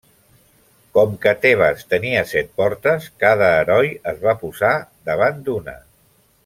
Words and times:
Com 0.97 1.11
que 1.25 1.33
Tebes 1.43 1.83
tenia 1.93 2.25
set 2.31 2.49
portes, 2.63 3.07
cada 3.27 3.53
heroi 3.61 3.93
es 4.15 4.21
va 4.27 4.37
posar 4.47 4.73
davant 5.13 5.43
d'una. 5.51 5.81